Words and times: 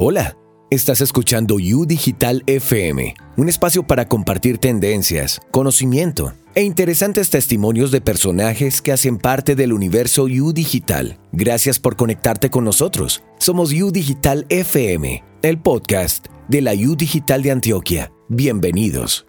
Hola, 0.00 0.36
estás 0.70 1.00
escuchando 1.00 1.56
U 1.56 1.84
Digital 1.84 2.44
FM, 2.46 3.16
un 3.36 3.48
espacio 3.48 3.82
para 3.82 4.06
compartir 4.06 4.58
tendencias, 4.58 5.40
conocimiento 5.50 6.34
e 6.54 6.62
interesantes 6.62 7.30
testimonios 7.30 7.90
de 7.90 8.00
personajes 8.00 8.80
que 8.80 8.92
hacen 8.92 9.18
parte 9.18 9.56
del 9.56 9.72
universo 9.72 10.26
U 10.26 10.52
Digital. 10.52 11.18
Gracias 11.32 11.80
por 11.80 11.96
conectarte 11.96 12.48
con 12.48 12.64
nosotros. 12.64 13.24
Somos 13.38 13.72
U 13.72 13.90
Digital 13.90 14.46
FM, 14.50 15.24
el 15.42 15.60
podcast 15.60 16.26
de 16.46 16.60
la 16.60 16.74
U 16.74 16.94
Digital 16.94 17.42
de 17.42 17.50
Antioquia. 17.50 18.12
Bienvenidos. 18.28 19.26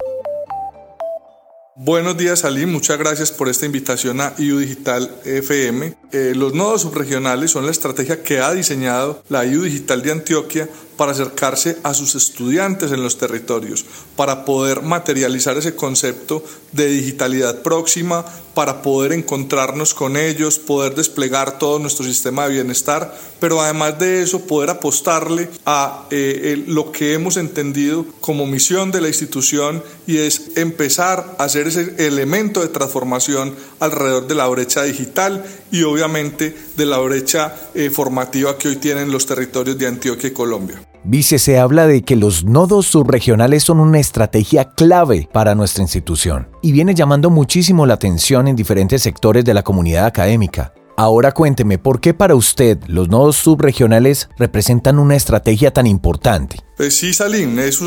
Buenos 1.75 2.15
días, 2.17 2.45
Ali. 2.45 2.67
Muchas 2.67 2.99
gracias 2.99 3.31
por 3.31 3.49
esta 3.49 3.65
invitación 3.65 4.21
a 4.21 4.35
IU 4.37 4.59
Digital 4.59 5.09
FM. 5.25 5.95
Eh, 6.11 6.33
los 6.35 6.53
nodos 6.53 6.83
subregionales 6.83 7.49
son 7.49 7.65
la 7.65 7.71
estrategia 7.71 8.21
que 8.21 8.41
ha 8.41 8.53
diseñado 8.53 9.23
la 9.27 9.43
IU 9.43 9.63
Digital 9.63 10.03
de 10.03 10.11
Antioquia 10.11 10.69
para 11.03 11.11
acercarse 11.11 11.79
a 11.83 11.93
sus 11.93 12.15
estudiantes 12.15 12.93
en 12.93 13.03
los 13.03 13.17
territorios, 13.17 13.83
para 14.15 14.45
poder 14.45 14.83
materializar 14.83 15.57
ese 15.57 15.75
concepto 15.75 16.41
de 16.71 16.87
digitalidad 16.87 17.61
próxima, 17.61 18.23
para 18.53 18.81
poder 18.81 19.11
encontrarnos 19.11 19.93
con 19.93 20.15
ellos, 20.15 20.59
poder 20.59 20.95
desplegar 20.95 21.59
todo 21.59 21.77
nuestro 21.77 22.05
sistema 22.05 22.45
de 22.45 22.53
bienestar, 22.53 23.13
pero 23.41 23.61
además 23.61 23.99
de 23.99 24.21
eso 24.21 24.47
poder 24.47 24.69
apostarle 24.69 25.49
a 25.65 26.05
eh, 26.09 26.63
lo 26.67 26.93
que 26.93 27.13
hemos 27.13 27.35
entendido 27.35 28.05
como 28.21 28.45
misión 28.45 28.91
de 28.91 29.01
la 29.01 29.09
institución 29.09 29.83
y 30.07 30.19
es 30.19 30.51
empezar 30.55 31.35
a 31.37 31.49
ser 31.49 31.67
ese 31.67 31.95
elemento 31.97 32.61
de 32.61 32.69
transformación 32.69 33.53
alrededor 33.81 34.25
de 34.27 34.35
la 34.35 34.47
brecha 34.47 34.83
digital 34.83 35.43
y 35.69 35.83
obviamente 35.83 36.55
de 36.77 36.85
la 36.85 36.99
brecha 36.99 37.53
eh, 37.73 37.89
formativa 37.89 38.57
que 38.57 38.69
hoy 38.69 38.75
tienen 38.77 39.11
los 39.11 39.25
territorios 39.25 39.77
de 39.77 39.87
Antioquia 39.87 40.29
y 40.29 40.33
Colombia. 40.33 40.92
Vice, 41.05 41.37
se 41.37 41.59
habla 41.59 41.85
de 41.85 42.01
que 42.01 42.15
los 42.15 42.45
nodos 42.45 42.85
subregionales 42.85 43.63
son 43.63 43.81
una 43.81 43.99
estrategia 43.99 44.69
clave 44.69 45.27
para 45.33 45.53
nuestra 45.53 45.81
institución 45.81 46.47
y 46.61 46.71
viene 46.71 46.95
llamando 46.95 47.29
muchísimo 47.29 47.85
la 47.85 47.95
atención 47.95 48.47
en 48.47 48.55
diferentes 48.55 49.01
sectores 49.01 49.43
de 49.43 49.53
la 49.53 49.63
comunidad 49.63 50.05
académica. 50.05 50.73
Ahora 50.95 51.33
cuénteme, 51.33 51.77
¿por 51.77 51.99
qué 51.99 52.13
para 52.13 52.35
usted 52.35 52.77
los 52.87 53.09
nodos 53.09 53.35
subregionales 53.35 54.29
representan 54.37 54.97
una 54.97 55.17
estrategia 55.17 55.73
tan 55.73 55.87
importante? 55.87 56.59
Pues 56.77 56.95
sí, 56.95 57.13
Salim, 57.13 57.59
es, 57.59 57.81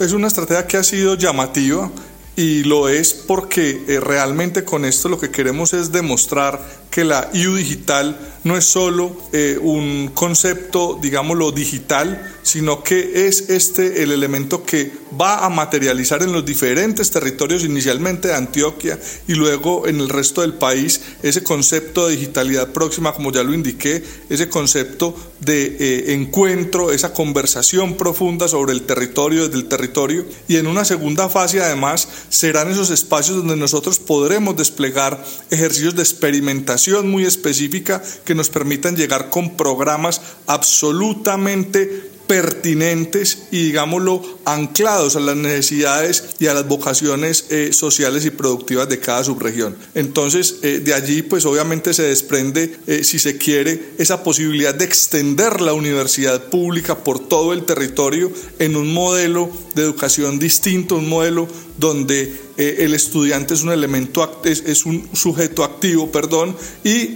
es 0.00 0.12
una 0.12 0.26
estrategia 0.26 0.66
que 0.66 0.78
ha 0.78 0.82
sido 0.82 1.14
llamativa 1.14 1.92
y 2.34 2.64
lo 2.64 2.88
es 2.88 3.14
porque 3.14 3.84
eh, 3.86 4.00
realmente 4.00 4.64
con 4.64 4.84
esto 4.84 5.08
lo 5.08 5.20
que 5.20 5.30
queremos 5.30 5.74
es 5.74 5.92
demostrar 5.92 6.60
que 6.92 7.04
la 7.04 7.30
IU 7.32 7.56
digital 7.56 8.16
no 8.44 8.56
es 8.56 8.64
solo 8.66 9.16
eh, 9.32 9.58
un 9.60 10.10
concepto, 10.12 10.98
digámoslo, 11.00 11.50
digital, 11.50 12.34
sino 12.42 12.82
que 12.82 13.26
es 13.28 13.48
este 13.50 14.02
el 14.02 14.12
elemento 14.12 14.64
que 14.64 14.92
va 15.18 15.46
a 15.46 15.48
materializar 15.48 16.22
en 16.22 16.32
los 16.32 16.44
diferentes 16.44 17.10
territorios, 17.10 17.64
inicialmente 17.64 18.28
de 18.28 18.34
Antioquia 18.34 18.98
y 19.28 19.34
luego 19.34 19.86
en 19.86 20.00
el 20.00 20.08
resto 20.08 20.42
del 20.42 20.54
país, 20.54 21.00
ese 21.22 21.42
concepto 21.42 22.06
de 22.06 22.16
digitalidad 22.16 22.72
próxima, 22.72 23.14
como 23.14 23.32
ya 23.32 23.42
lo 23.42 23.54
indiqué, 23.54 24.02
ese 24.28 24.48
concepto 24.48 25.16
de 25.40 25.76
eh, 25.78 26.14
encuentro, 26.14 26.92
esa 26.92 27.14
conversación 27.14 27.96
profunda 27.96 28.48
sobre 28.48 28.72
el 28.72 28.82
territorio, 28.82 29.46
desde 29.46 29.60
el 29.60 29.68
territorio, 29.68 30.26
y 30.48 30.56
en 30.56 30.66
una 30.66 30.84
segunda 30.84 31.28
fase 31.28 31.62
además 31.62 32.08
serán 32.28 32.70
esos 32.70 32.90
espacios 32.90 33.38
donde 33.38 33.56
nosotros 33.56 33.98
podremos 33.98 34.56
desplegar 34.56 35.24
ejercicios 35.50 35.94
de 35.94 36.02
experimentación 36.02 36.81
muy 37.08 37.24
específica 37.24 38.02
que 38.24 38.34
nos 38.34 38.50
permitan 38.50 38.96
llegar 38.96 39.30
con 39.30 39.56
programas 39.56 40.20
absolutamente 40.46 42.11
pertinentes 42.32 43.48
y 43.50 43.64
digámoslo 43.64 44.22
anclados 44.46 45.16
a 45.16 45.20
las 45.20 45.36
necesidades 45.36 46.30
y 46.38 46.46
a 46.46 46.54
las 46.54 46.66
vocaciones 46.66 47.44
eh, 47.50 47.74
sociales 47.74 48.24
y 48.24 48.30
productivas 48.30 48.88
de 48.88 49.00
cada 49.00 49.22
subregión. 49.22 49.76
Entonces, 49.94 50.56
eh, 50.62 50.80
de 50.82 50.94
allí 50.94 51.20
pues 51.20 51.44
obviamente 51.44 51.92
se 51.92 52.04
desprende, 52.04 52.78
eh, 52.86 53.04
si 53.04 53.18
se 53.18 53.36
quiere, 53.36 53.90
esa 53.98 54.24
posibilidad 54.24 54.74
de 54.74 54.86
extender 54.86 55.60
la 55.60 55.74
universidad 55.74 56.44
pública 56.44 57.04
por 57.04 57.18
todo 57.18 57.52
el 57.52 57.66
territorio 57.66 58.32
en 58.58 58.76
un 58.76 58.94
modelo 58.94 59.50
de 59.74 59.82
educación 59.82 60.38
distinto, 60.38 60.96
un 60.96 61.10
modelo 61.10 61.46
donde 61.76 62.40
el 62.56 62.94
estudiante 62.94 63.54
es 63.54 63.62
un 63.62 63.72
elemento, 63.72 64.40
es, 64.44 64.62
es 64.66 64.86
un 64.86 65.08
sujeto 65.14 65.64
activo, 65.64 66.12
perdón, 66.12 66.54
y 66.84 67.06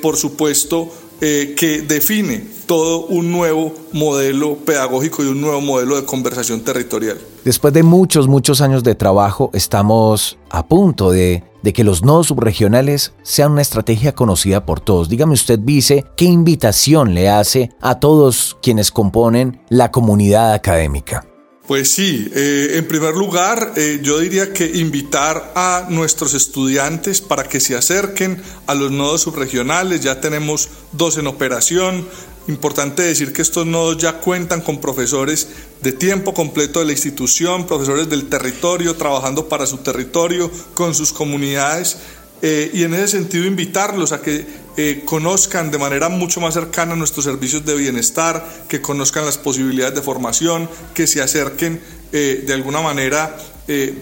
por 0.00 0.16
supuesto 0.16 0.92
eh, 1.24 1.54
que 1.56 1.82
define 1.82 2.44
todo 2.66 3.06
un 3.06 3.30
nuevo 3.30 3.72
modelo 3.92 4.56
pedagógico 4.56 5.22
y 5.22 5.28
un 5.28 5.40
nuevo 5.40 5.60
modelo 5.60 5.94
de 5.94 6.04
conversación 6.04 6.62
territorial. 6.62 7.16
Después 7.44 7.72
de 7.72 7.84
muchos, 7.84 8.26
muchos 8.26 8.60
años 8.60 8.82
de 8.82 8.96
trabajo, 8.96 9.48
estamos 9.52 10.36
a 10.50 10.66
punto 10.66 11.12
de, 11.12 11.44
de 11.62 11.72
que 11.72 11.84
los 11.84 12.02
nodos 12.02 12.26
subregionales 12.26 13.14
sean 13.22 13.52
una 13.52 13.62
estrategia 13.62 14.16
conocida 14.16 14.66
por 14.66 14.80
todos. 14.80 15.08
Dígame 15.08 15.34
usted, 15.34 15.60
Vice, 15.62 16.04
¿qué 16.16 16.24
invitación 16.24 17.14
le 17.14 17.28
hace 17.28 17.70
a 17.80 18.00
todos 18.00 18.58
quienes 18.60 18.90
componen 18.90 19.60
la 19.68 19.92
comunidad 19.92 20.54
académica? 20.54 21.24
Pues 21.72 21.90
sí, 21.90 22.30
eh, 22.34 22.72
en 22.74 22.86
primer 22.86 23.14
lugar, 23.14 23.72
eh, 23.76 24.00
yo 24.02 24.18
diría 24.18 24.52
que 24.52 24.66
invitar 24.66 25.52
a 25.54 25.86
nuestros 25.88 26.34
estudiantes 26.34 27.22
para 27.22 27.44
que 27.44 27.60
se 27.60 27.74
acerquen 27.74 28.42
a 28.66 28.74
los 28.74 28.90
nodos 28.90 29.22
subregionales, 29.22 30.02
ya 30.02 30.20
tenemos 30.20 30.68
dos 30.92 31.16
en 31.16 31.28
operación. 31.28 32.06
Importante 32.46 33.00
decir 33.00 33.32
que 33.32 33.40
estos 33.40 33.64
nodos 33.64 33.96
ya 33.96 34.18
cuentan 34.18 34.60
con 34.60 34.82
profesores 34.82 35.48
de 35.80 35.92
tiempo 35.92 36.34
completo 36.34 36.80
de 36.80 36.84
la 36.84 36.92
institución, 36.92 37.66
profesores 37.66 38.06
del 38.10 38.28
territorio, 38.28 38.94
trabajando 38.96 39.48
para 39.48 39.64
su 39.64 39.78
territorio, 39.78 40.50
con 40.74 40.94
sus 40.94 41.10
comunidades. 41.10 41.96
Eh, 42.44 42.72
y 42.74 42.82
en 42.82 42.92
ese 42.94 43.06
sentido 43.06 43.46
invitarlos 43.46 44.10
a 44.10 44.20
que 44.20 44.44
eh, 44.76 45.02
conozcan 45.04 45.70
de 45.70 45.78
manera 45.78 46.08
mucho 46.08 46.40
más 46.40 46.54
cercana 46.54 46.96
nuestros 46.96 47.24
servicios 47.24 47.64
de 47.64 47.76
bienestar, 47.76 48.64
que 48.68 48.82
conozcan 48.82 49.24
las 49.24 49.38
posibilidades 49.38 49.94
de 49.94 50.02
formación, 50.02 50.68
que 50.92 51.06
se 51.06 51.22
acerquen 51.22 51.80
eh, 52.12 52.42
de 52.44 52.52
alguna 52.52 52.82
manera 52.82 53.36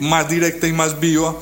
más 0.01 0.29
directa 0.29 0.67
y 0.67 0.73
más 0.73 0.99
viva 0.99 1.37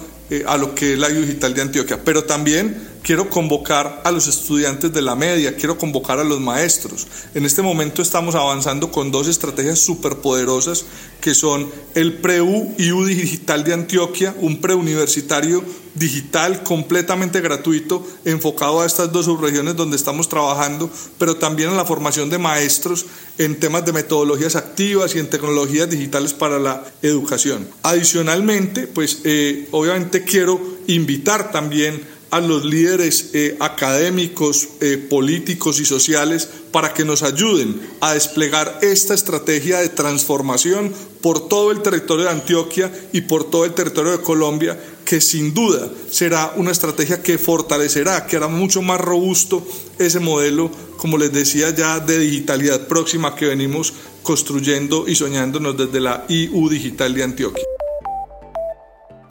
a 0.47 0.59
lo 0.59 0.75
que 0.75 0.95
es 0.95 0.99
la 0.99 1.09
digital 1.09 1.55
de 1.55 1.63
Antioquia, 1.63 2.05
pero 2.05 2.25
también 2.25 2.88
quiero 3.09 3.31
convocar 3.31 4.03
a 4.05 4.11
los 4.11 4.27
estudiantes 4.27 4.93
de 4.93 5.01
la 5.01 5.17
media, 5.17 5.57
quiero 5.57 5.79
convocar 5.79 6.19
a 6.19 6.25
los 6.25 6.41
maestros. 6.41 7.07
En 7.33 7.47
este 7.47 7.63
momento 7.63 8.03
estamos 8.03 8.35
avanzando 8.35 8.93
con 8.93 9.11
dos 9.11 9.29
estrategias 9.29 9.79
superpoderosas 9.79 10.85
que 11.19 11.35
son 11.35 11.71
el 11.95 12.19
PREU 12.19 12.75
IU 12.77 13.07
Digital 13.07 13.65
de 13.65 13.73
Antioquia, 13.73 14.35
un 14.41 14.61
preuniversitario 14.61 15.65
digital 15.95 16.63
completamente 16.63 17.41
gratuito 17.41 18.07
enfocado 18.27 18.83
a 18.83 18.87
estas 18.87 19.11
dos 19.11 19.25
subregiones 19.25 19.75
donde 19.75 19.97
estamos 19.97 20.29
trabajando, 20.29 20.91
pero 21.17 21.37
también 21.37 21.71
en 21.71 21.79
la 21.79 21.87
formación 21.87 22.29
de 22.29 22.37
maestros 22.37 23.07
en 23.39 23.59
temas 23.59 23.87
de 23.87 23.95
metodologías 23.95 24.55
activas 24.55 25.15
y 25.15 25.19
en 25.19 25.31
tecnologías 25.31 25.89
digitales 25.89 26.35
para 26.35 26.59
la 26.59 26.85
educación. 27.01 27.67
Adicionalmente, 27.83 28.87
pues 28.87 29.23
eh, 29.25 29.67
obviamente 29.71 30.25
quiero 30.25 30.61
invitar 30.87 31.51
también 31.51 32.18
a 32.31 32.41
los 32.41 32.65
líderes 32.65 33.31
eh, 33.33 33.57
académicos, 33.61 34.69
eh, 34.81 34.99
políticos 34.99 35.81
y 35.81 35.85
sociales 35.85 36.49
para 36.71 36.93
que 36.93 37.05
nos 37.05 37.23
ayuden 37.23 37.81
a 38.01 38.15
desplegar 38.15 38.79
esta 38.83 39.15
estrategia 39.15 39.79
de 39.79 39.89
transformación 39.89 40.93
por 41.23 41.49
todo 41.49 41.71
el 41.71 41.83
territorio 41.83 42.27
de 42.27 42.31
Antioquia 42.31 42.93
y 43.13 43.23
por 43.23 43.45
todo 43.45 43.65
el 43.65 43.75
territorio 43.75 44.13
de 44.13 44.23
Colombia, 44.23 44.79
que 45.05 45.21
sin 45.21 45.55
duda 45.55 45.91
será 46.11 46.53
una 46.57 46.71
estrategia 46.71 47.23
que 47.23 47.39
fortalecerá, 47.39 48.27
que 48.27 48.37
hará 48.37 48.49
mucho 48.49 48.83
más 48.83 49.01
robusto 49.01 49.67
ese 49.99 50.21
modelo, 50.21 50.71
como 50.99 51.17
les 51.19 51.33
decía 51.33 51.71
ya, 51.71 51.99
de 51.99 52.19
digitalidad 52.19 52.87
próxima 52.87 53.35
que 53.35 53.47
venimos 53.47 53.95
construyendo 54.23 55.09
y 55.09 55.15
soñándonos 55.15 55.77
desde 55.77 56.01
la 56.01 56.27
IU 56.29 56.69
Digital 56.69 57.15
de 57.15 57.25
Antioquia. 57.25 57.78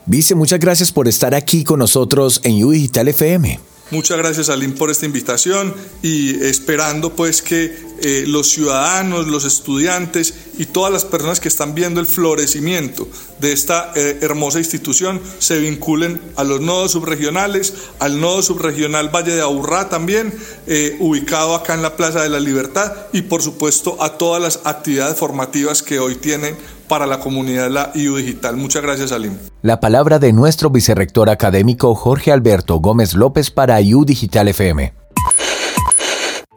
Vice, 0.09 0.35
muchas 0.35 0.61
gracias 0.61 0.93
por 0.93 1.09
estar 1.09 1.35
aquí 1.35 1.65
con 1.65 1.79
nosotros 1.79 2.39
en 2.45 2.63
U 2.63 2.71
Digital 2.71 3.09
FM. 3.09 3.59
Muchas 3.91 4.17
gracias, 4.17 4.47
Aline, 4.47 4.73
por 4.73 4.89
esta 4.89 5.05
invitación 5.05 5.73
y 6.01 6.41
esperando 6.45 7.13
pues 7.13 7.41
que 7.41 7.77
eh, 8.01 8.23
los 8.25 8.49
ciudadanos, 8.49 9.27
los 9.27 9.43
estudiantes 9.43 10.33
y 10.57 10.65
todas 10.65 10.93
las 10.93 11.03
personas 11.03 11.41
que 11.41 11.49
están 11.49 11.75
viendo 11.75 11.99
el 11.99 12.05
florecimiento 12.05 13.07
de 13.41 13.51
esta 13.51 13.91
eh, 13.95 14.19
hermosa 14.21 14.59
institución 14.59 15.19
se 15.39 15.59
vinculen 15.59 16.21
a 16.37 16.45
los 16.45 16.61
nodos 16.61 16.91
subregionales, 16.91 17.73
al 17.99 18.21
nodo 18.21 18.41
subregional 18.41 19.13
Valle 19.13 19.35
de 19.35 19.41
Aburrá 19.41 19.89
también, 19.89 20.33
eh, 20.67 20.95
ubicado 20.99 21.53
acá 21.53 21.73
en 21.73 21.81
la 21.81 21.97
Plaza 21.97 22.21
de 22.21 22.29
la 22.29 22.39
Libertad 22.39 22.93
y 23.11 23.23
por 23.23 23.41
supuesto 23.41 24.01
a 24.01 24.17
todas 24.17 24.41
las 24.41 24.61
actividades 24.63 25.17
formativas 25.17 25.83
que 25.83 25.99
hoy 25.99 26.15
tienen 26.15 26.55
para 26.87 27.05
la 27.05 27.19
comunidad 27.19 27.63
de 27.63 27.69
la 27.69 27.91
IU 27.95 28.15
Digital. 28.17 28.57
Muchas 28.57 28.81
gracias, 28.81 29.11
Alim. 29.11 29.37
La 29.61 29.79
palabra 29.79 30.19
de 30.19 30.33
nuestro 30.33 30.69
vicerrector 30.69 31.29
académico 31.29 31.95
Jorge 31.95 32.31
Alberto 32.31 32.79
Gómez 32.79 33.13
López 33.13 33.51
para 33.51 33.79
IU 33.81 34.05
Digital 34.05 34.47
FM. 34.47 34.93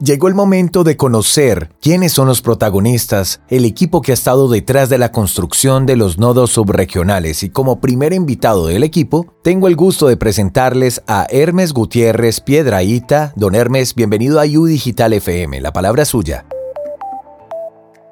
Llegó 0.02 0.28
el 0.28 0.34
momento 0.34 0.82
de 0.82 0.96
conocer 0.96 1.72
quiénes 1.82 2.12
son 2.12 2.26
los 2.26 2.40
protagonistas, 2.40 3.42
el 3.48 3.66
equipo 3.66 4.00
que 4.00 4.12
ha 4.12 4.14
estado 4.14 4.48
detrás 4.48 4.88
de 4.88 4.96
la 4.96 5.12
construcción 5.12 5.84
de 5.84 5.96
los 5.96 6.16
nodos 6.16 6.52
subregionales 6.52 7.42
y 7.42 7.50
como 7.50 7.82
primer 7.82 8.14
invitado 8.14 8.66
del 8.66 8.82
equipo, 8.82 9.34
tengo 9.44 9.68
el 9.68 9.76
gusto 9.76 10.08
de 10.08 10.16
presentarles 10.16 11.02
a 11.06 11.26
Hermes 11.28 11.74
Gutiérrez 11.74 12.40
Piedraíta. 12.40 13.34
Don 13.36 13.54
Hermes, 13.54 13.94
bienvenido 13.94 14.40
a 14.40 14.46
IU 14.46 14.64
Digital 14.64 15.12
FM, 15.12 15.60
la 15.60 15.74
palabra 15.74 16.06
suya. 16.06 16.46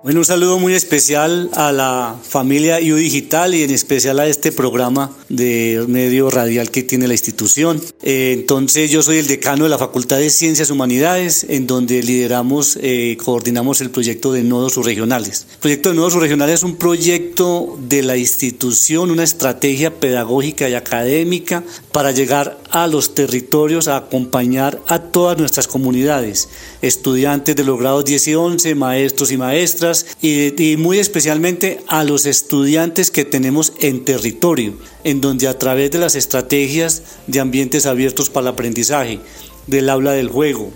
Bueno, 0.00 0.20
un 0.20 0.24
saludo 0.24 0.60
muy 0.60 0.74
especial 0.74 1.50
a 1.54 1.72
la 1.72 2.14
familia 2.22 2.80
IU 2.80 2.94
Digital 2.94 3.56
y 3.56 3.64
en 3.64 3.72
especial 3.72 4.20
a 4.20 4.28
este 4.28 4.52
programa 4.52 5.10
de 5.28 5.84
medio 5.88 6.30
radial 6.30 6.70
que 6.70 6.84
tiene 6.84 7.08
la 7.08 7.14
institución. 7.14 7.82
Eh, 8.04 8.30
entonces, 8.32 8.92
yo 8.92 9.02
soy 9.02 9.18
el 9.18 9.26
decano 9.26 9.64
de 9.64 9.70
la 9.70 9.76
Facultad 9.76 10.18
de 10.18 10.30
Ciencias 10.30 10.70
Humanidades, 10.70 11.44
en 11.48 11.66
donde 11.66 12.00
lideramos, 12.04 12.78
eh, 12.80 13.18
coordinamos 13.24 13.80
el 13.80 13.90
proyecto 13.90 14.30
de 14.30 14.44
nodos 14.44 14.74
subregionales. 14.74 15.48
El 15.54 15.58
proyecto 15.58 15.88
de 15.88 15.96
nodos 15.96 16.12
subregionales 16.12 16.54
es 16.54 16.62
un 16.62 16.76
proyecto 16.76 17.76
de 17.80 18.04
la 18.04 18.16
institución, 18.16 19.10
una 19.10 19.24
estrategia 19.24 19.98
pedagógica 19.98 20.68
y 20.68 20.74
académica 20.74 21.64
para 21.90 22.12
llegar 22.12 22.56
a 22.70 22.86
los 22.86 23.14
territorios 23.14 23.88
a 23.88 23.96
acompañar 23.96 24.80
a 24.86 24.98
todas 24.98 25.38
nuestras 25.38 25.66
comunidades, 25.66 26.48
estudiantes 26.82 27.56
de 27.56 27.64
los 27.64 27.78
grados 27.78 28.04
10 28.04 28.28
y 28.28 28.34
11, 28.34 28.74
maestros 28.74 29.32
y 29.32 29.36
maestras, 29.36 30.06
y, 30.20 30.76
muy 30.78 30.98
especialmente 30.98 31.80
a 31.88 32.04
los 32.04 32.26
estudiantes 32.26 33.10
que 33.10 33.24
tenemos 33.24 33.72
en 33.80 34.04
territorio, 34.04 34.74
en 35.04 35.20
donde 35.20 35.48
a 35.48 35.58
través 35.58 35.90
de 35.90 35.98
las 35.98 36.14
estrategias 36.14 37.02
de 37.26 37.40
ambientes 37.40 37.86
abiertos 37.86 38.30
para 38.30 38.48
el 38.48 38.54
aprendizaje, 38.54 39.20
del 39.66 39.88
aula 39.88 40.12
del 40.12 40.28
juego, 40.28 40.70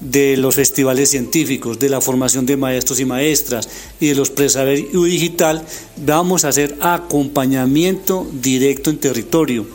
de 0.00 0.36
los 0.36 0.54
festivales 0.54 1.10
científicos, 1.10 1.78
de 1.78 1.88
la 1.88 2.00
formación 2.00 2.46
de 2.46 2.56
maestros 2.56 3.00
y 3.00 3.04
maestras 3.04 3.68
y 4.00 4.08
de 4.08 4.14
los 4.14 4.30
presaber 4.30 4.90
digital, 4.92 5.64
vamos 5.96 6.44
a 6.44 6.48
hacer 6.48 6.76
acompañamiento 6.80 8.26
directo 8.32 8.90
en 8.90 8.98
territorio 8.98 9.66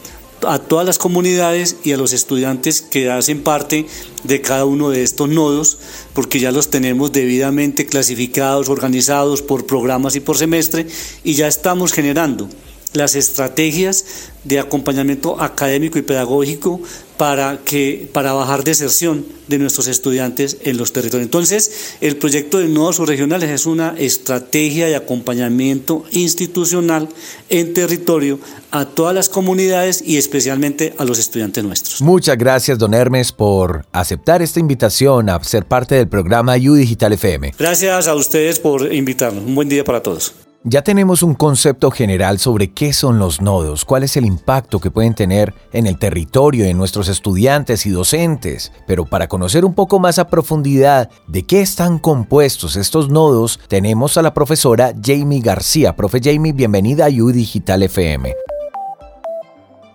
a 0.47 0.59
todas 0.59 0.86
las 0.86 0.97
comunidades 0.97 1.77
y 1.83 1.91
a 1.94 1.97
los 1.97 2.13
estudiantes 2.13 2.81
que 2.81 3.09
hacen 3.09 3.44
parte 3.44 3.86
de 4.24 4.41
cada 4.41 4.65
uno 4.65 4.89
de 4.89 5.03
estos 5.03 5.30
nodos, 5.30 5.77
porque 6.13 6.39
ya 6.39 6.51
los 6.51 6.69
tenemos 6.69 7.12
debidamente 7.12 7.86
clasificados, 7.86 8.69
organizados 8.69 9.41
por 9.41 9.65
programas 9.65 10.15
y 10.15 10.19
por 10.19 10.38
semestre, 10.38 10.88
y 11.24 11.33
ya 11.33 11.47
estamos 11.47 11.94
generando 11.94 12.50
las 12.94 13.15
estrategias 13.15 14.06
de 14.44 14.59
acompañamiento 14.59 15.41
académico 15.41 16.00
y 16.00 16.01
pedagógico 16.01 16.81
para, 17.18 17.59
que, 17.65 18.09
para 18.13 18.31
bajar 18.31 18.63
deserción 18.63 19.25
de 19.47 19.59
nuestros 19.59 19.88
estudiantes 19.88 20.57
en 20.63 20.77
los 20.77 20.94
territorios. 20.94 21.25
Entonces, 21.25 21.95
el 22.00 22.15
proyecto 22.15 22.59
de 22.59 22.69
nodos 22.69 22.95
subregionales 22.95 23.50
es 23.50 23.65
una 23.65 23.94
estrategia 23.97 24.88
de 24.88 24.95
acompañamiento 24.95 26.06
institucional 26.12 27.09
en 27.50 27.74
territorio 27.74 28.39
a 28.71 28.86
todas 28.86 29.13
las 29.13 29.27
comunidades 29.27 30.01
y 30.06 30.18
especialmente 30.18 30.94
a 30.97 31.03
los 31.03 31.19
estudiantes 31.19 31.63
nuestros. 31.63 32.01
Muchas 32.01 32.38
gracias, 32.38 32.77
don 32.80 32.94
Hermes, 32.94 33.33
por 33.33 33.85
aceptar 33.92 34.42
esta 34.42 34.62
invitación 34.62 35.30
a 35.30 35.44
ser 35.44 35.65
parte 35.65 35.95
del 35.95 36.07
programa 36.07 36.56
U 36.56 36.75
Digital 36.75 37.12
FM. 37.13 37.53
Gracias 37.59 38.07
a 38.07 38.15
ustedes 38.15 38.59
por 38.59 38.94
invitarnos. 38.94 39.44
Un 39.44 39.56
buen 39.56 39.68
día 39.68 39.83
para 39.83 40.01
todos. 40.01 40.33
Ya 40.65 40.81
tenemos 40.81 41.23
un 41.23 41.35
concepto 41.35 41.89
general 41.89 42.38
sobre 42.38 42.73
qué 42.73 42.91
son 42.91 43.17
los 43.17 43.41
nodos, 43.41 43.85
cuál 43.85 44.03
es 44.03 44.17
el 44.17 44.25
impacto 44.25 44.81
que 44.81 44.91
pueden 44.91 45.15
tener 45.15 45.53
en 45.71 45.88
el 45.88 45.97
territorio, 45.97 46.65
en 46.65 46.77
nuestros 46.77 47.07
estudiantes 47.07 47.85
y 47.85 47.91
docentes, 47.91 48.73
pero 48.85 49.06
para 49.06 49.29
conocer 49.29 49.63
un 49.63 49.73
poco 49.73 50.00
más 50.00 50.19
a 50.19 50.27
profundidad 50.27 51.09
de 51.27 51.44
qué 51.44 51.61
están 51.61 51.97
compuestos 51.97 52.75
estos 52.75 53.09
nodos, 53.09 53.57
tenemos 53.69 54.17
a 54.17 54.21
la 54.21 54.33
profesora 54.33 54.94
Jamie 55.01 55.39
García. 55.39 55.95
Profe 55.95 56.19
Jamie, 56.21 56.51
bienvenida 56.51 57.06
a 57.06 57.09
U 57.09 57.31
Digital 57.31 57.83
FM. 57.83 58.35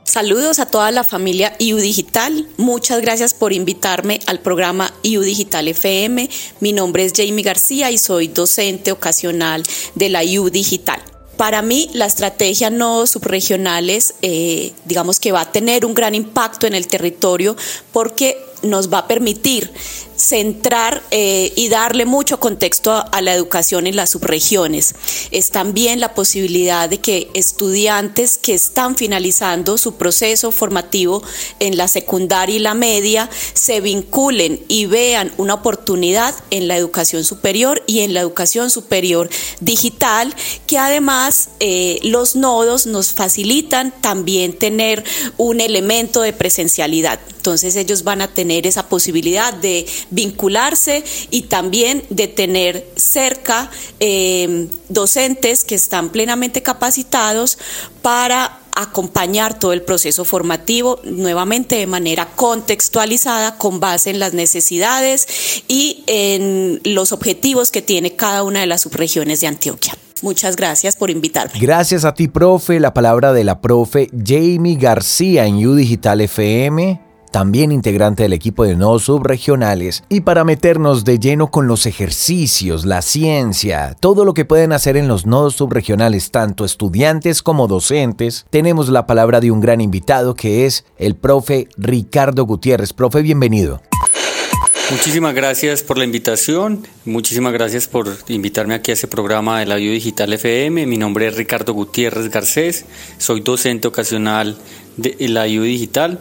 Saludos 0.05 0.59
a 0.59 0.67
toda 0.67 0.91
la 0.91 1.03
familia 1.03 1.57
IU 1.59 1.79
Digital. 1.79 2.47
Muchas 2.59 3.01
gracias 3.01 3.33
por 3.33 3.55
invitarme 3.55 4.21
al 4.27 4.39
programa 4.39 4.93
IU 5.03 5.23
Digital 5.23 5.67
FM. 5.67 6.29
Mi 6.61 6.73
nombre 6.75 7.07
es 7.07 7.15
Jamie 7.17 7.43
García 7.43 7.91
y 7.91 7.97
soy 7.97 8.29
docente 8.29 8.93
ocasional 8.93 9.63
de 9.95 10.11
la 10.11 10.23
IU 10.23 10.51
Digital. 10.51 11.01
Para 11.39 11.63
mí, 11.63 11.91
la 11.95 12.05
estrategia 12.05 12.69
no 12.69 13.07
subregionales, 13.07 14.15
eh, 14.21 14.73
digamos 14.85 15.19
que 15.19 15.33
va 15.33 15.41
a 15.41 15.53
tener 15.53 15.87
un 15.87 15.95
gran 15.95 16.15
impacto 16.15 16.67
en 16.67 16.75
el 16.75 16.87
territorio 16.87 17.57
porque 17.91 18.37
nos 18.65 18.93
va 18.93 18.99
a 18.99 19.09
permitir 19.09 19.73
centrar 20.17 21.03
eh, 21.11 21.53
y 21.57 21.69
darle 21.69 22.07
mucho 22.07 22.39
contexto 22.41 22.93
a, 22.93 23.21
la 23.21 23.35
educación 23.35 23.87
en 23.87 23.97
las 23.97 24.11
subregiones. 24.11 24.95
Es 25.31 25.51
también 25.51 26.01
la 26.01 26.15
posibilidad 26.15 26.89
de 26.89 26.99
que 26.99 27.31
estudiantes 27.35 28.39
que 28.39 28.55
están 28.55 28.97
finalizando 28.97 29.79
su 29.79 29.95
proceso 29.97 30.53
formativo 30.53 31.23
en 31.59 31.77
la 31.77 31.89
secundaria 31.89 32.57
y 32.57 32.61
la 32.61 32.75
media 32.75 33.31
se 33.55 33.81
vinculen 33.81 34.65
y 34.69 34.87
vean 34.87 35.33
una 35.37 35.55
oportunidad 35.55 36.35
en 36.51 36.69
la 36.69 36.77
educación 36.77 37.25
superior 37.25 37.83
y 37.87 38.01
en 38.01 38.15
la 38.15 38.21
educación 38.21 38.71
superior 38.71 39.29
digital, 39.61 40.35
que 40.67 40.79
además 40.79 41.49
eh, 41.61 41.99
los 42.03 42.37
nodos 42.37 42.87
nos 42.87 43.13
facilitan 43.13 43.93
también 44.01 44.57
tener 44.59 45.05
un 45.39 45.61
elemento 45.61 46.21
de 46.21 46.33
presencialidad. 46.33 47.19
Entonces 47.45 47.77
ellos 47.77 48.05
van 48.05 48.23
a 48.23 48.29
tener 48.29 48.54
esa 48.63 48.89
posibilidad 48.89 49.53
de 49.53 49.87
vincularse 50.11 51.05
y 51.31 51.43
también 51.43 52.05
de 52.11 52.29
tener 52.29 52.87
cerca 52.97 53.71
eh, 54.01 54.69
docentes 54.89 55.65
que 55.65 55.75
están 55.75 56.11
plenamente 56.11 56.63
capacitados 56.63 57.59
para 58.03 58.61
acompañar 58.75 59.59
todo 59.59 59.73
el 59.73 59.83
proceso 59.83 60.25
formativo 60.25 61.01
nuevamente 61.05 61.77
de 61.77 61.87
manera 61.87 62.29
contextualizada 62.35 63.57
con 63.57 63.81
base 63.81 64.11
en 64.11 64.19
las 64.19 64.35
necesidades 64.35 65.63
y 65.69 66.03
en 66.07 66.81
los 66.85 67.13
objetivos 67.13 67.71
que 67.71 67.83
tiene 67.83 68.17
cada 68.17 68.43
una 68.43 68.61
de 68.61 68.67
las 68.67 68.83
subregiones 68.83 69.41
de 69.41 69.47
Antioquia. 69.47 69.97
Muchas 70.23 70.57
gracias 70.57 70.97
por 70.97 71.11
invitarme. 71.11 71.59
Gracias 71.61 72.05
a 72.05 72.15
ti, 72.15 72.29
profe. 72.29 72.81
La 72.81 72.95
palabra 72.95 73.33
de 73.33 73.45
la 73.45 73.61
profe 73.61 74.09
Jamie 74.25 74.77
García 74.77 75.47
en 75.47 75.65
U 75.67 75.75
Digital 75.75 76.21
FM 76.23 77.14
también 77.35 77.73
integrante 77.73 78.23
del 78.23 78.33
equipo 78.33 78.63
de 78.63 78.77
nodos 78.77 79.07
subregionales, 79.07 80.05
y 80.09 80.21
para 80.21 80.45
meternos 80.45 81.05
de 81.05 81.19
lleno 81.19 81.51
con 81.51 81.67
los 81.67 81.85
ejercicios, 81.85 82.85
la 82.85 83.03
ciencia, 83.03 83.97
todo 83.99 84.25
lo 84.25 84.35
que 84.35 84.45
pueden 84.45 84.73
hacer 84.73 84.97
en 84.97 85.09
los 85.09 85.27
nodos 85.27 85.57
subregionales, 85.57 86.31
tanto 86.31 86.65
estudiantes 86.65 87.43
como 87.43 87.67
docentes, 87.67 88.47
tenemos 88.51 88.89
la 88.89 89.09
palabra 89.09 89.41
de 89.41 89.51
un 89.51 89.61
gran 89.61 89.81
invitado 89.81 90.37
que 90.37 90.65
es 90.65 90.85
el 90.97 91.17
profe 91.17 91.67
Ricardo 91.77 92.45
Gutiérrez. 92.45 92.93
Profe, 92.93 93.21
bienvenido. 93.23 93.83
Muchísimas 94.93 95.35
gracias 95.35 95.83
por 95.83 95.99
la 95.99 96.05
invitación, 96.05 96.87
muchísimas 97.05 97.53
gracias 97.53 97.89
por 97.89 98.17
invitarme 98.29 98.75
aquí 98.75 98.93
a 98.93 98.95
este 98.95 99.09
programa 99.09 99.59
de 99.59 99.67
la 99.67 99.75
Bio 99.75 99.91
Digital 99.91 100.33
FM. 100.33 100.87
Mi 100.87 100.99
nombre 100.99 101.27
es 101.27 101.37
Ricardo 101.37 101.73
Gutiérrez 101.73 102.31
Garcés, 102.31 102.85
soy 103.19 103.41
docente 103.41 103.89
ocasional 103.89 104.57
de 104.97 105.17
la 105.19 105.49
IU 105.49 105.65
Digital 105.65 106.21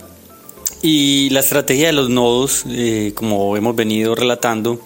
y 0.84 1.30
la 1.30 1.40
estrategia 1.40 1.88
de 1.88 1.94
los 1.94 2.10
nodos, 2.10 2.66
eh, 2.68 3.14
como 3.16 3.56
hemos 3.56 3.74
venido 3.74 4.16
relatando, 4.16 4.82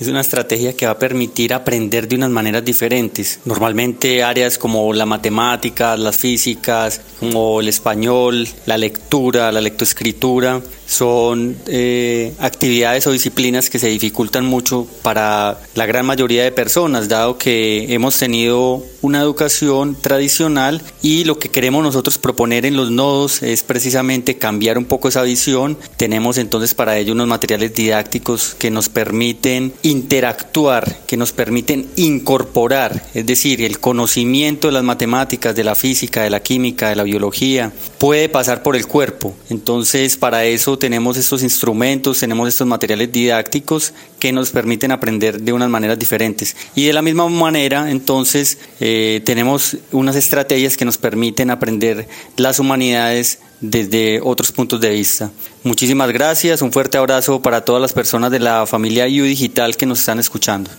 es 0.00 0.08
una 0.08 0.22
estrategia 0.22 0.74
que 0.74 0.86
va 0.86 0.92
a 0.92 0.98
permitir 0.98 1.52
aprender 1.52 2.08
de 2.08 2.16
unas 2.16 2.30
maneras 2.30 2.64
diferentes. 2.64 3.38
Normalmente 3.44 4.22
áreas 4.22 4.56
como 4.56 4.94
la 4.94 5.04
matemática, 5.04 5.94
las 5.96 6.16
físicas, 6.16 7.02
como 7.20 7.60
el 7.60 7.68
español, 7.68 8.48
la 8.64 8.78
lectura, 8.78 9.52
la 9.52 9.60
lectoescritura, 9.60 10.62
son 10.86 11.56
eh, 11.66 12.34
actividades 12.40 13.06
o 13.06 13.12
disciplinas 13.12 13.70
que 13.70 13.78
se 13.78 13.88
dificultan 13.88 14.44
mucho 14.44 14.88
para 15.02 15.60
la 15.74 15.86
gran 15.86 16.04
mayoría 16.04 16.42
de 16.42 16.50
personas, 16.50 17.08
dado 17.08 17.38
que 17.38 17.94
hemos 17.94 18.18
tenido 18.18 18.82
una 19.00 19.20
educación 19.20 19.94
tradicional 19.94 20.82
y 21.00 21.24
lo 21.24 21.38
que 21.38 21.48
queremos 21.48 21.84
nosotros 21.84 22.18
proponer 22.18 22.66
en 22.66 22.76
los 22.76 22.90
nodos 22.90 23.42
es 23.42 23.62
precisamente 23.62 24.36
cambiar 24.36 24.78
un 24.78 24.84
poco 24.84 25.08
esa 25.08 25.22
visión. 25.22 25.78
Tenemos 25.96 26.38
entonces 26.38 26.74
para 26.74 26.98
ello 26.98 27.12
unos 27.12 27.28
materiales 27.28 27.72
didácticos 27.72 28.56
que 28.58 28.70
nos 28.70 28.88
permiten 28.88 29.72
interactuar, 29.90 31.00
que 31.06 31.16
nos 31.16 31.32
permiten 31.32 31.86
incorporar, 31.96 33.04
es 33.14 33.26
decir, 33.26 33.62
el 33.62 33.78
conocimiento 33.78 34.68
de 34.68 34.74
las 34.74 34.84
matemáticas, 34.84 35.54
de 35.54 35.64
la 35.64 35.74
física, 35.74 36.22
de 36.22 36.30
la 36.30 36.42
química, 36.42 36.88
de 36.88 36.96
la 36.96 37.02
biología, 37.02 37.72
puede 37.98 38.28
pasar 38.28 38.62
por 38.62 38.76
el 38.76 38.86
cuerpo. 38.86 39.34
Entonces 39.50 40.16
para 40.16 40.44
eso 40.44 40.78
tenemos 40.78 41.16
estos 41.16 41.42
instrumentos, 41.42 42.20
tenemos 42.20 42.48
estos 42.48 42.66
materiales 42.66 43.12
didácticos 43.12 43.92
que 44.18 44.32
nos 44.32 44.50
permiten 44.50 44.92
aprender 44.92 45.40
de 45.40 45.52
unas 45.52 45.68
maneras 45.68 45.98
diferentes. 45.98 46.56
Y 46.74 46.86
de 46.86 46.92
la 46.92 47.02
misma 47.02 47.28
manera, 47.28 47.90
entonces, 47.90 48.58
eh, 48.80 49.20
tenemos 49.24 49.78
unas 49.92 50.16
estrategias 50.16 50.76
que 50.76 50.84
nos 50.84 50.98
permiten 50.98 51.50
aprender 51.50 52.08
las 52.36 52.58
humanidades 52.58 53.38
desde 53.60 54.20
otros 54.22 54.52
puntos 54.52 54.80
de 54.80 54.90
vista. 54.90 55.30
Muchísimas 55.62 56.10
gracias, 56.10 56.62
un 56.62 56.72
fuerte 56.72 56.98
abrazo 56.98 57.42
para 57.42 57.64
todas 57.64 57.82
las 57.82 57.92
personas 57.92 58.30
de 58.30 58.40
la 58.40 58.66
familia 58.66 59.06
U 59.06 59.24
Digital 59.24 59.76
que 59.76 59.86
nos 59.86 60.00
están 60.00 60.18
escuchando. 60.18 60.70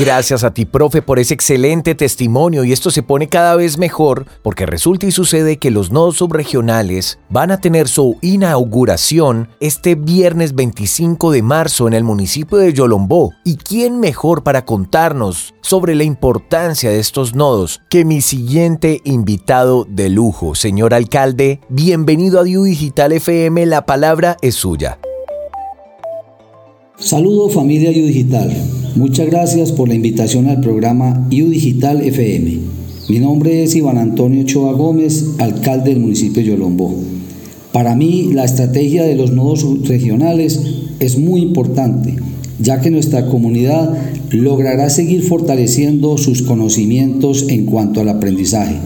Gracias 0.00 0.42
a 0.42 0.54
ti, 0.54 0.64
profe, 0.64 1.02
por 1.02 1.18
ese 1.18 1.34
excelente 1.34 1.94
testimonio 1.94 2.64
y 2.64 2.72
esto 2.72 2.90
se 2.90 3.02
pone 3.02 3.28
cada 3.28 3.56
vez 3.56 3.76
mejor 3.76 4.24
porque 4.42 4.64
resulta 4.64 5.06
y 5.06 5.10
sucede 5.10 5.58
que 5.58 5.70
los 5.70 5.92
nodos 5.92 6.16
subregionales 6.16 7.18
van 7.28 7.50
a 7.50 7.60
tener 7.60 7.88
su 7.88 8.16
inauguración 8.22 9.50
este 9.60 9.94
viernes 9.94 10.54
25 10.54 11.30
de 11.30 11.42
marzo 11.42 11.88
en 11.88 11.92
el 11.92 12.04
municipio 12.04 12.56
de 12.56 12.72
Yolombó. 12.72 13.34
¿Y 13.44 13.58
quién 13.58 14.00
mejor 14.00 14.42
para 14.42 14.64
contarnos 14.64 15.52
sobre 15.60 15.94
la 15.94 16.04
importancia 16.04 16.88
de 16.88 16.98
estos 16.98 17.34
nodos 17.34 17.82
que 17.90 18.06
mi 18.06 18.22
siguiente 18.22 19.02
invitado 19.04 19.84
de 19.86 20.08
lujo? 20.08 20.54
Señor 20.54 20.94
alcalde, 20.94 21.60
bienvenido 21.68 22.40
a 22.40 22.44
Diu 22.44 22.64
Digital 22.64 23.12
FM, 23.12 23.66
la 23.66 23.84
palabra 23.84 24.38
es 24.40 24.54
suya. 24.54 24.98
Saludo 26.98 27.48
familia 27.48 27.90
U 27.90 28.06
Digital. 28.06 28.52
Muchas 28.96 29.26
gracias 29.26 29.72
por 29.72 29.88
la 29.88 29.94
invitación 29.94 30.46
al 30.48 30.60
programa 30.60 31.26
U 31.30 31.48
Digital 31.48 32.02
FM. 32.02 32.58
Mi 33.08 33.18
nombre 33.18 33.62
es 33.62 33.74
Iván 33.74 33.96
Antonio 33.96 34.44
Choa 34.44 34.72
Gómez, 34.74 35.24
alcalde 35.38 35.90
del 35.90 36.00
municipio 36.00 36.42
de 36.42 36.50
Yolombó. 36.50 36.94
Para 37.72 37.96
mí 37.96 38.28
la 38.34 38.44
estrategia 38.44 39.04
de 39.04 39.16
los 39.16 39.32
nodos 39.32 39.88
regionales 39.88 40.60
es 41.00 41.18
muy 41.18 41.40
importante, 41.40 42.16
ya 42.60 42.82
que 42.82 42.90
nuestra 42.90 43.26
comunidad 43.26 43.96
logrará 44.30 44.90
seguir 44.90 45.22
fortaleciendo 45.22 46.18
sus 46.18 46.42
conocimientos 46.42 47.46
en 47.48 47.64
cuanto 47.64 48.02
al 48.02 48.10
aprendizaje, 48.10 48.76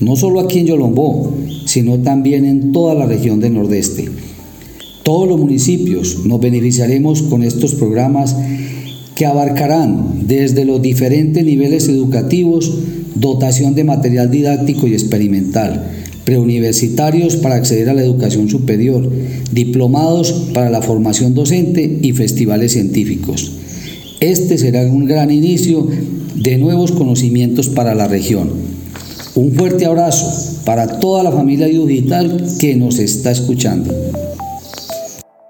no 0.00 0.16
solo 0.16 0.40
aquí 0.40 0.58
en 0.58 0.66
Yolombó, 0.66 1.32
sino 1.64 1.98
también 2.00 2.44
en 2.44 2.72
toda 2.72 2.94
la 2.94 3.06
región 3.06 3.40
del 3.40 3.54
Nordeste. 3.54 4.10
Todos 5.04 5.28
los 5.28 5.38
municipios 5.38 6.24
nos 6.24 6.40
beneficiaremos 6.40 7.20
con 7.20 7.42
estos 7.42 7.74
programas 7.74 8.34
que 9.14 9.26
abarcarán 9.26 10.26
desde 10.26 10.64
los 10.64 10.80
diferentes 10.80 11.44
niveles 11.44 11.88
educativos, 11.88 12.72
dotación 13.14 13.74
de 13.74 13.84
material 13.84 14.30
didáctico 14.30 14.86
y 14.86 14.94
experimental, 14.94 15.90
preuniversitarios 16.24 17.36
para 17.36 17.56
acceder 17.56 17.90
a 17.90 17.94
la 17.94 18.02
educación 18.02 18.48
superior, 18.48 19.06
diplomados 19.52 20.32
para 20.54 20.70
la 20.70 20.80
formación 20.80 21.34
docente 21.34 21.98
y 22.00 22.12
festivales 22.12 22.72
científicos. 22.72 23.52
Este 24.20 24.56
será 24.56 24.86
un 24.86 25.04
gran 25.04 25.30
inicio 25.30 25.86
de 26.34 26.56
nuevos 26.56 26.92
conocimientos 26.92 27.68
para 27.68 27.94
la 27.94 28.08
región. 28.08 28.48
Un 29.34 29.52
fuerte 29.52 29.84
abrazo 29.84 30.62
para 30.64 30.98
toda 30.98 31.22
la 31.22 31.30
familia 31.30 31.66
digital 31.66 32.42
que 32.58 32.74
nos 32.74 32.98
está 32.98 33.32
escuchando. 33.32 33.92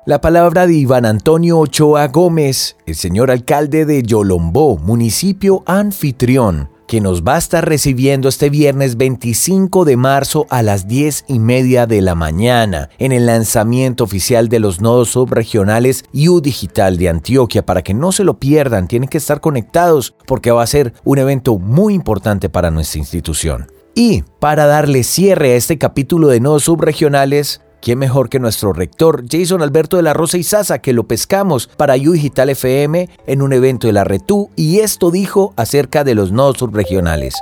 La 0.06 0.20
palabra 0.20 0.66
de 0.66 0.75
Iván 0.75 1.06
Antonio 1.06 1.58
Ochoa 1.58 2.08
Gómez, 2.08 2.76
el 2.84 2.94
señor 2.94 3.30
alcalde 3.30 3.87
de 3.87 4.02
Yolombó, 4.02 4.76
municipio 4.76 5.62
anfitrión, 5.64 6.68
que 6.87 7.00
nos 7.00 7.23
va 7.23 7.37
a 7.37 7.38
estar 7.38 7.66
recibiendo 7.66 8.28
este 8.28 8.50
viernes 8.50 8.99
25 8.99 9.87
de 9.87 9.96
marzo 9.96 10.46
a 10.50 10.62
las 10.62 10.87
10 10.88 11.25
y 11.28 11.38
media 11.38 11.87
de 11.87 12.02
la 12.02 12.14
mañana 12.14 12.90
en 12.99 13.12
el 13.12 13.25
lanzamiento 13.25 14.04
oficial 14.04 14.50
de 14.50 14.58
los 14.58 14.82
nodos 14.82 15.08
subregionales 15.08 16.04
U 16.12 16.42
Digital 16.42 16.99
de 16.99 17.08
Antioquia. 17.08 17.64
Para 17.64 17.80
que 17.80 17.94
no 17.94 18.12
se 18.12 18.25
lo 18.25 18.38
pierdan, 18.38 18.88
tienen 18.88 19.08
que 19.08 19.16
estar 19.16 19.40
conectados 19.40 20.14
porque 20.26 20.50
va 20.50 20.62
a 20.62 20.66
ser 20.66 20.92
un 21.04 21.16
evento 21.16 21.56
muy 21.56 21.94
importante 21.94 22.50
para 22.50 22.70
nuestra 22.70 22.99
institución. 22.99 23.73
Y 23.94 24.23
para 24.38 24.66
darle 24.66 25.02
cierre 25.02 25.52
a 25.52 25.56
este 25.56 25.78
capítulo 25.78 26.28
de 26.28 26.40
nodos 26.40 26.64
subregionales, 26.64 27.62
¿Quién 27.84 27.98
mejor 27.98 28.30
que 28.30 28.38
nuestro 28.38 28.72
rector 28.72 29.24
Jason 29.30 29.60
Alberto 29.60 29.98
de 29.98 30.02
la 30.02 30.14
Rosa 30.14 30.38
y 30.38 30.42
Sasa 30.42 30.78
que 30.78 30.94
lo 30.94 31.06
pescamos 31.06 31.66
para 31.66 31.96
U 31.96 32.12
Digital 32.12 32.48
FM 32.48 33.10
en 33.26 33.42
un 33.42 33.52
evento 33.52 33.88
de 33.88 33.92
la 33.92 34.04
RETU 34.04 34.48
y 34.56 34.78
esto 34.78 35.10
dijo 35.10 35.52
acerca 35.58 36.02
de 36.02 36.14
los 36.14 36.32
nodos 36.32 36.56
subregionales? 36.56 37.34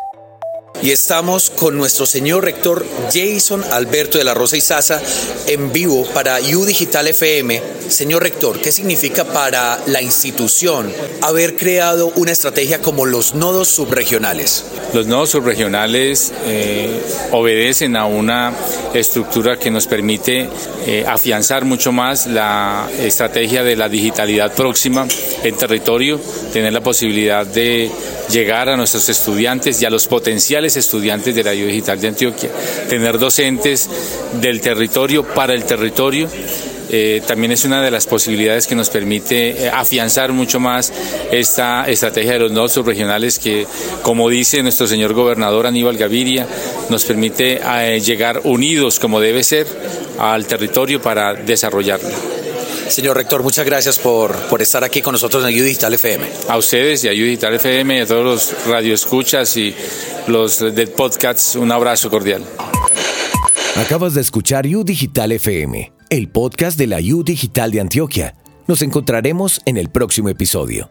y 0.81 0.91
estamos 0.91 1.51
con 1.51 1.77
nuestro 1.77 2.07
señor 2.07 2.45
rector 2.45 2.85
Jason 3.13 3.63
Alberto 3.71 4.19
de 4.19 4.25
la 4.25 4.35
Rosa 4.35 4.57
y 4.57 4.61
Sasa 4.61 5.01
en 5.47 5.73
vivo 5.73 6.05
para 6.13 6.41
U 6.41 6.65
Digital 6.65 7.07
FM. 7.07 7.63
Señor 7.89 8.23
rector, 8.23 8.61
¿qué 8.61 8.73
significa 8.73 9.25
para 9.25 9.79
la 9.87 10.03
institución 10.03 10.93
haber 11.21 11.57
creado 11.57 12.13
una 12.17 12.33
estrategia 12.33 12.81
como 12.81 13.07
los 13.07 13.35
nodos 13.35 13.69
subregionales? 13.69 14.65
Los 14.93 15.07
nodos 15.07 15.31
subregionales 15.31 16.33
eh, 16.47 17.01
obedecen 17.31 17.95
a 17.97 18.07
una 18.07 18.53
estructura 18.95 19.57
que 19.57 19.71
nos 19.71 19.87
permite 19.87 20.49
eh, 20.87 21.05
afianzar 21.07 21.65
mucho 21.65 21.93
más 21.93 22.27
la 22.27 22.89
estrategia 22.99 23.63
de 23.63 23.77
la 23.77 23.89
digitalidad 23.89 24.55
próxima 24.55 25.07
en 25.43 25.57
territorio, 25.57 26.21
tener 26.53 26.73
la 26.73 26.81
posibilidad 26.81 27.47
de 27.47 27.91
llegar 28.31 28.69
a 28.69 28.77
nuestros 28.77 29.09
estudiantes 29.09 29.81
y 29.83 29.85
a 29.85 29.91
los 29.91 30.07
potenciales 30.07 30.77
estudiantes 30.77 31.35
de 31.35 31.45
la 31.45 31.51
ayuda 31.51 31.69
digital 31.69 32.01
de 32.01 32.09
Antioquia, 32.09 32.51
tener 32.89 33.19
docentes 33.19 33.89
del 34.41 34.61
territorio 34.61 35.25
para 35.25 35.55
el 35.55 35.65
territorio. 35.65 36.29
Eh, 36.95 37.23
también 37.27 37.53
es 37.53 37.65
una 37.65 37.83
de 37.83 37.91
las 37.91 38.07
posibilidades 38.07 38.67
que 38.67 38.75
nos 38.75 38.91
permite 38.91 39.65
eh, 39.65 39.71
afianzar 39.71 40.33
mucho 40.33 40.61
más 40.61 40.93
esta 41.31 41.89
estrategia 41.89 42.35
de 42.35 42.41
los 42.41 42.53
nodos 42.53 42.73
subregionales 42.73 43.39
que, 43.39 43.67
como 44.03 44.29
dice 44.29 44.63
nuestro 44.63 44.87
señor 44.87 45.15
gobernador 45.15 45.67
Aníbal 45.67 45.97
Gaviria, 45.97 46.47
nos 46.93 47.05
permite 47.07 47.59
eh, 47.65 48.01
llegar 48.01 48.43
unidos 48.45 49.01
como 49.01 49.19
debe 49.19 49.43
ser 49.43 49.67
al 50.19 50.47
territorio 50.47 51.01
para 51.01 51.35
desarrollarlo. 51.35 52.11
Señor 52.89 53.17
Rector, 53.17 53.43
muchas 53.43 53.65
gracias 53.65 53.99
por, 53.99 54.37
por 54.49 54.61
estar 54.61 54.85
aquí 54.85 55.01
con 55.01 55.13
nosotros 55.13 55.43
en 55.43 55.49
Ayuda 55.49 55.65
Digital 55.65 55.95
FM. 55.95 56.27
A 56.49 56.59
ustedes 56.59 57.03
y 57.03 57.09
a 57.09 57.13
Ayuda 57.13 57.29
Digital 57.29 57.55
FM 57.55 57.97
y 57.97 58.01
a 58.01 58.07
todos 58.07 58.25
los 58.25 58.67
radioescuchas 58.67 59.57
y 59.57 59.75
los 60.27 60.61
de 60.61 60.87
podcasts, 60.87 61.57
un 61.57 61.73
abrazo 61.73 62.11
cordial. 62.11 62.45
Acabas 63.77 64.13
de 64.13 64.21
escuchar 64.21 64.67
U 64.67 64.85
Digital 64.85 65.33
FM, 65.33 65.93
el 66.11 66.29
podcast 66.29 66.79
de 66.79 66.87
la 66.89 66.99
U 66.99 67.25
Digital 67.25 67.71
de 67.71 67.81
Antioquia. 67.81 68.35
Nos 68.69 68.83
encontraremos 68.83 69.63
en 69.65 69.79
el 69.79 69.89
próximo 69.91 70.29
episodio. 70.29 70.91